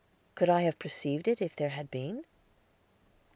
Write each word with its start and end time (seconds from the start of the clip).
Could 0.33 0.49
I 0.49 0.63
have 0.63 0.79
perceived 0.79 1.27
it 1.27 1.43
if 1.43 1.55
there 1.55 1.69
had 1.69 1.91
been? 1.91 2.25